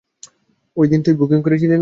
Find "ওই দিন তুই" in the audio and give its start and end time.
0.77-1.15